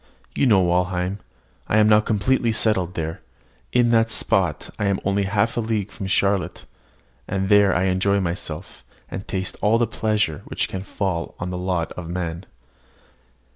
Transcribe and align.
You 0.33 0.47
know 0.47 0.63
Walheim. 0.63 1.19
I 1.67 1.77
am 1.77 1.87
now 1.87 1.99
completely 1.99 2.51
settled 2.51 2.95
there. 2.95 3.21
In 3.71 3.91
that 3.91 4.09
spot 4.09 4.71
I 4.79 4.85
am 4.85 4.99
only 5.05 5.25
half 5.25 5.57
a 5.57 5.59
league 5.59 5.91
from 5.91 6.07
Charlotte; 6.07 6.65
and 7.27 7.49
there 7.49 7.75
I 7.75 7.83
enjoy 7.83 8.19
myself, 8.19 8.83
and 9.11 9.27
taste 9.27 9.57
all 9.61 9.77
the 9.77 9.85
pleasure 9.85 10.41
which 10.45 10.67
can 10.67 10.81
fall 10.81 11.35
to 11.39 11.45
the 11.45 11.55
lot 11.55 11.91
of 11.91 12.09
man. 12.09 12.45